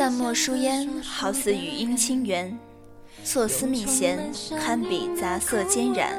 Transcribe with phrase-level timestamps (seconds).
[0.00, 2.50] 淡墨疏烟，好似语音清源；
[3.22, 6.18] 错丝密弦，堪比杂色兼染。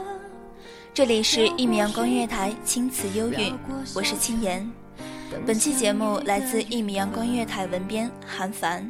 [0.94, 3.58] 这里是一米阳光月台，青瓷幽韵，
[3.96, 4.72] 我是青言。
[5.48, 8.88] 本期节目来自一米阳光月台文编韩凡。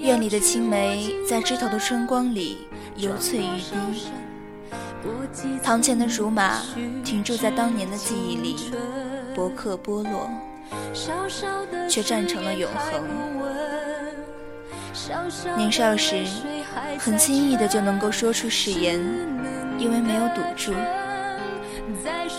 [0.00, 4.10] 院里的青梅，在枝头的春光里犹翠欲滴。
[5.62, 6.60] 堂前的竹马，
[7.04, 8.56] 停驻在当年的记忆里。
[9.34, 10.30] 薄刻剥落，
[11.88, 13.02] 却站成了永恒。
[15.56, 16.24] 年少时，
[16.98, 19.00] 很轻易的就能够说出誓言，
[19.76, 20.72] 因为没有赌注。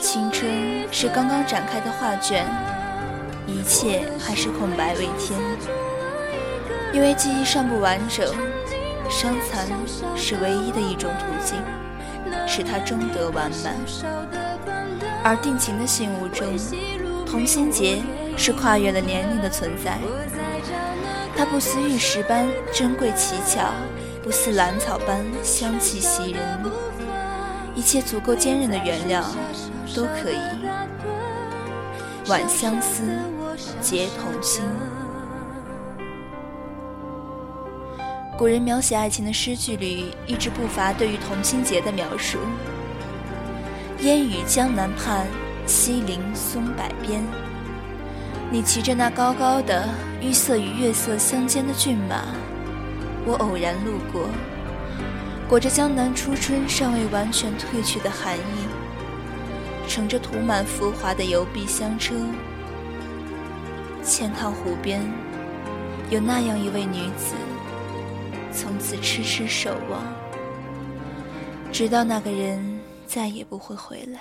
[0.01, 0.49] 青春
[0.91, 2.45] 是刚刚展开的画卷，
[3.45, 5.37] 一切还是空白未填。
[6.93, 8.33] 因为记忆尚不完整，
[9.09, 9.67] 伤残
[10.15, 11.61] 是唯一的一种途径，
[12.47, 13.75] 使它终得完满。
[15.27, 16.55] 而定情的信物中，
[17.25, 17.99] 同心结
[18.37, 19.97] 是跨越了年龄的存在。
[21.35, 23.71] 它不似玉石般珍贵奇巧，
[24.21, 26.43] 不似兰草般香气袭人。
[27.73, 29.25] 一切足够坚韧的原料，
[29.95, 30.37] 都可以
[32.27, 33.01] 挽相思，
[33.81, 34.63] 结同心。
[38.37, 42.37] 古人描写爱情的诗句里，一直不乏对于同心结的描述。
[44.01, 45.25] 烟雨江南畔，
[45.65, 47.23] 西陵松柏边。
[48.51, 49.87] 你骑着那高高的
[50.21, 52.25] 玉色与月色相间的骏马，
[53.25, 54.27] 我偶然路过，
[55.47, 62.13] 裹着江南初春尚未完全褪去的寒意，乘着涂满浮华的油壁香车，
[64.03, 65.01] 钱塘湖边，
[66.09, 67.33] 有那样一位女子，
[68.51, 70.03] 从此痴痴守望，
[71.71, 72.74] 直到那个人。
[73.07, 74.19] 再也不会回来，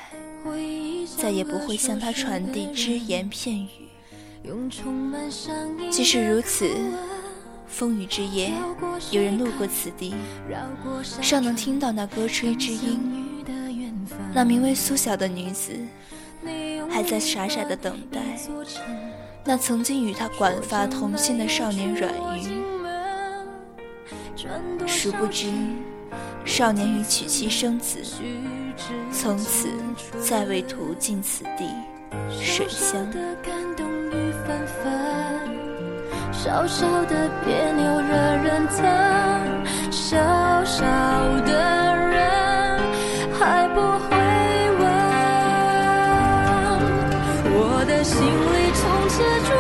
[1.17, 3.69] 再也不会向他传递只言片语。
[5.91, 6.71] 即使如此，
[7.67, 8.53] 风雨之夜，
[9.11, 10.15] 有人路过此地，
[11.23, 13.45] 尚能听到那歌吹之音。
[14.35, 15.73] 那名为苏晓的女子，
[16.91, 18.21] 还在傻傻的等待
[19.45, 22.63] 那曾经与她管发同心的少年阮玉。
[24.87, 25.51] 殊不知，
[26.45, 28.03] 少年与娶妻生子。
[29.13, 29.69] 从此
[30.21, 31.69] 再未途经此地，
[32.41, 33.07] 水乡。
[36.33, 38.15] 小小的别扭惹
[38.45, 38.85] 人疼，
[39.91, 40.19] 小
[40.65, 40.85] 小
[41.47, 41.51] 的
[41.97, 42.79] 人
[43.33, 44.11] 还不会
[44.79, 44.83] 问。
[47.57, 48.27] 我的心里
[48.75, 49.51] 从此住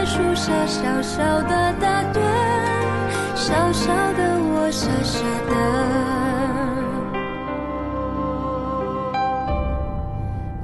[0.00, 2.18] 在树下小小的打盹，
[3.34, 5.52] 小小的我傻傻的。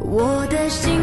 [0.00, 0.98] 我的心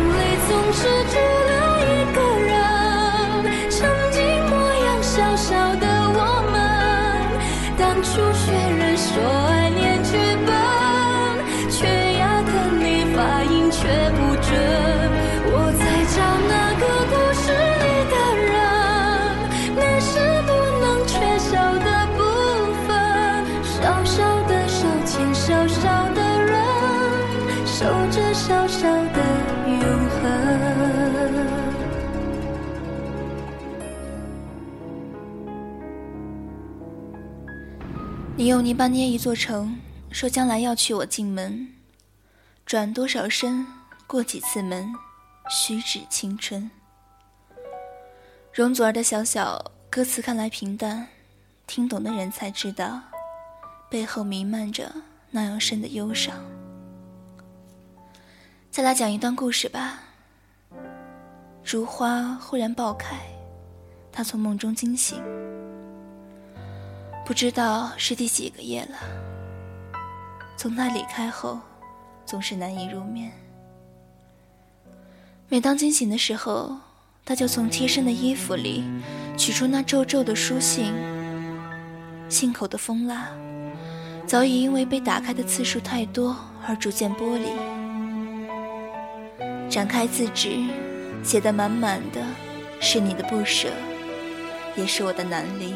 [38.35, 39.77] 你用泥巴捏一座城，
[40.09, 41.68] 说将来要娶我进门，
[42.65, 43.63] 转多少身，
[44.07, 44.91] 过几次门，
[45.51, 46.69] 虚指青春。
[48.51, 51.07] 容祖儿的小小歌词看来平淡，
[51.68, 53.00] 听懂的人才知道，
[53.88, 54.91] 背后弥漫着
[55.30, 56.35] 那样深的忧伤。
[58.71, 60.00] 再来讲一段故事吧。
[61.63, 63.15] 如花忽然爆开，
[64.12, 65.21] 他从梦中惊醒。
[67.25, 68.97] 不知道是第几个夜了。
[70.57, 71.59] 从他离开后，
[72.25, 73.31] 总是难以入眠。
[75.47, 76.75] 每当惊醒的时候，
[77.23, 78.83] 他就从贴身的衣服里
[79.37, 80.93] 取出那皱皱的书信。
[82.27, 83.29] 信口的封蜡，
[84.25, 86.35] 早已因为被打开的次数太多
[86.67, 87.47] 而逐渐剥离。
[89.69, 90.57] 展开字纸，
[91.23, 92.21] 写得满满的，
[92.81, 93.69] 是你的不舍，
[94.75, 95.73] 也是我的难离。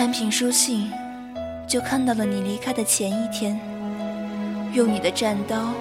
[0.00, 0.90] 摊平书信，
[1.68, 3.60] 就看到了你离开的前一天，
[4.72, 5.74] 用你的战刀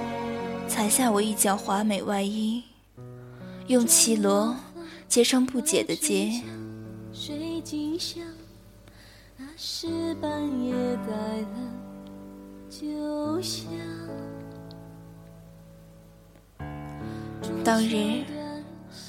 [0.67, 2.61] 裁下我一角华美外衣，
[3.67, 4.53] 用绮罗
[5.07, 6.33] 结成不解的结。
[7.13, 8.21] 水晶香，
[9.37, 10.29] 那是半
[10.65, 10.73] 夜
[11.07, 11.57] 带了
[12.69, 13.69] 酒香。
[17.63, 18.25] 当日，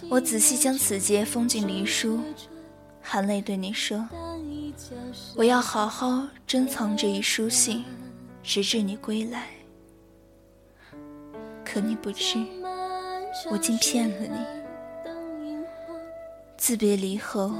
[0.08, 2.20] 我仔细将此节封进离书，
[3.02, 4.08] 含泪对你说。
[5.36, 7.84] 我要好好珍藏这一书信，
[8.42, 9.46] 直至你归来。
[11.64, 12.38] 可你不知，
[13.50, 14.38] 我竟骗了你。
[16.56, 17.52] 自别离后，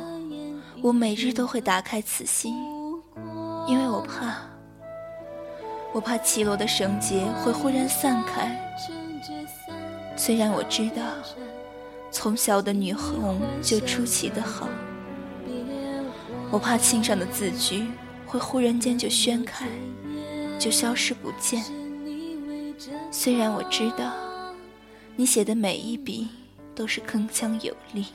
[0.82, 2.54] 我每日都会打开此信，
[3.66, 4.36] 因为我怕，
[5.92, 8.58] 我怕绮罗的绳结会忽然散开。
[10.16, 11.02] 虽然我知道，
[12.10, 14.68] 从小的女红就出奇的好。
[16.50, 17.86] 我怕信上的字句
[18.26, 19.66] 会忽然间就宣开，
[20.58, 21.64] 就消失不见。
[23.10, 24.12] 虽然我知道，
[25.16, 26.28] 你写的每一笔
[26.74, 28.06] 都是铿锵有力，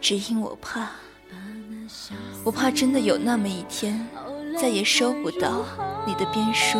[0.00, 0.90] 只因我怕，
[2.44, 4.06] 我怕真的有那么一天，
[4.60, 5.64] 再也收不到
[6.06, 6.78] 你的编书，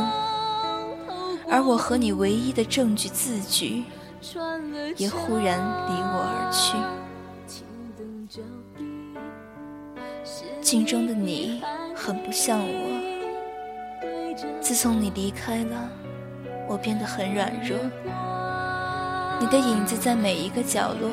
[1.49, 3.85] 而我和你唯一的证据字句，
[4.97, 5.59] 也忽然
[5.89, 6.77] 离我而去。
[10.71, 11.61] 镜中的你
[11.97, 13.01] 很不像我。
[14.61, 15.91] 自从你离开了，
[16.69, 17.77] 我变得很软弱。
[19.41, 21.11] 你的影子在每一个角落，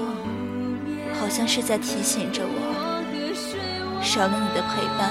[1.20, 5.10] 好像是在提醒着我，少了你的陪伴，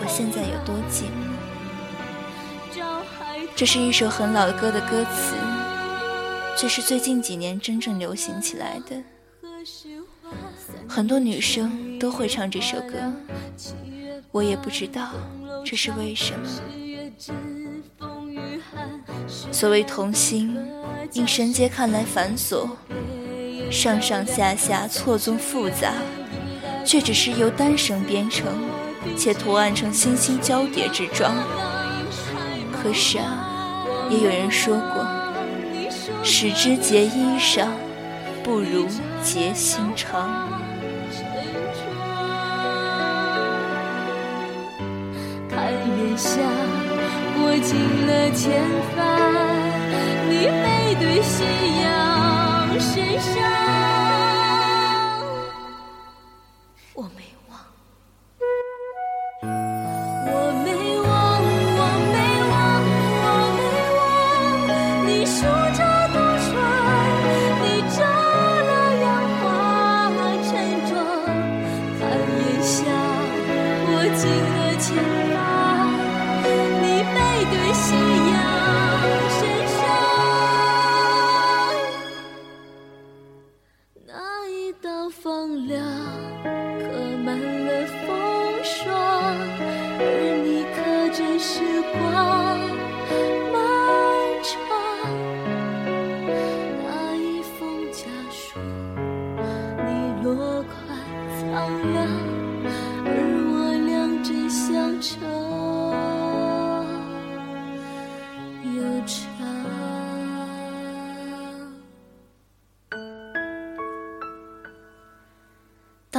[0.00, 1.26] 我现在有多寂寞。
[3.56, 5.34] 这是一首很老歌的歌词，
[6.56, 9.02] 却是最近几年真正流行起来的。
[10.88, 13.12] 很多女生都会唱这首歌，
[14.30, 15.10] 我也不知道
[15.64, 16.48] 这是为什么。
[19.50, 20.56] 所谓童心，
[21.12, 22.68] 因绳结看来繁琐，
[23.70, 25.94] 上上下下错综复杂，
[26.84, 28.46] 却只是由单绳编成，
[29.16, 31.34] 且图案成星星交叠之状。
[32.72, 35.06] 可是啊，也有人说过，
[36.22, 37.66] 使之结衣裳，
[38.44, 38.86] 不如
[39.24, 40.55] 结心肠。
[46.16, 46.40] 下
[47.34, 48.64] 过尽了千
[48.96, 48.96] 帆，
[50.30, 51.44] 你背对夕
[51.82, 53.36] 阳身上。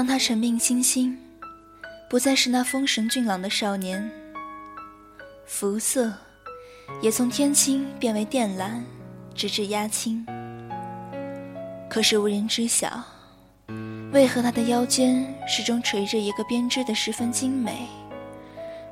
[0.08, 1.16] 他沉病星星，
[2.10, 4.10] 不再是那风神俊朗的少年，
[5.46, 6.14] 肤色
[7.02, 8.82] 也从天青变为靛蓝，
[9.36, 10.26] 直至鸦青。
[11.90, 13.04] 可是无人知晓，
[14.14, 17.86] 为何他的腰间始终垂着一个编织的十分精美，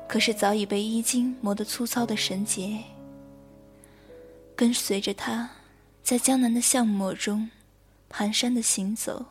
[0.06, 2.78] 可是早已被衣襟磨得粗糙的绳结。
[4.54, 5.48] 跟随着他，
[6.02, 7.50] 在江南的巷陌中，
[8.10, 9.24] 蹒跚的行走，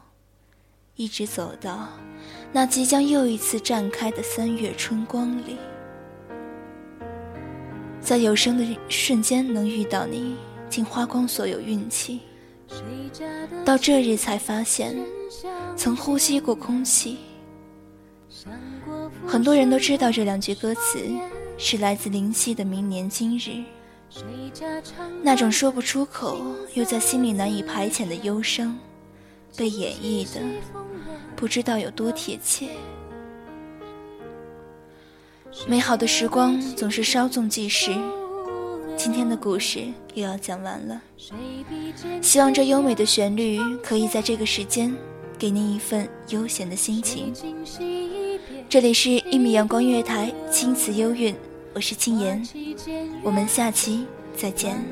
[0.96, 1.90] 一直走到
[2.54, 5.58] 那即将又一次绽开的三月春光里。
[8.00, 10.36] 在有生的瞬间能遇到你，
[10.70, 12.22] 竟花光所有运气。
[13.66, 14.96] 到这日才发现，
[15.75, 17.18] 曾呼吸过空气。
[19.28, 21.00] 很多人都知道这两句歌词
[21.58, 23.50] 是来自林夕的《明年今日》，
[25.22, 26.40] 那种说不出口
[26.74, 28.78] 又在心里难以排遣的忧伤，
[29.58, 30.40] 被演绎的
[31.36, 32.70] 不知道有多贴切。
[35.68, 37.96] 美好的时光总是稍纵即逝，
[38.98, 41.01] 今天的故事又要讲完了。
[42.22, 44.94] 希望这优美的旋律可以在这个时间
[45.38, 47.34] 给您一份悠闲的心情。
[48.68, 51.34] 这里是一米阳光音乐台，青瓷幽韵，
[51.74, 52.46] 我是青言，
[53.24, 54.84] 我们下期再见。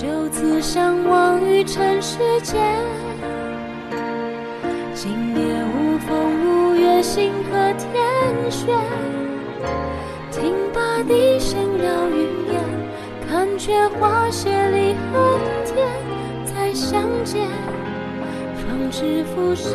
[0.00, 2.58] 就此相忘于尘世间。
[4.94, 8.74] 今夜无风无月，星河天悬。
[10.30, 12.16] 听罢笛声绕云
[12.50, 12.62] 烟，
[13.28, 15.20] 看却花谢离恨
[15.66, 15.86] 天。
[16.46, 17.46] 再相见，
[18.56, 19.74] 方知浮生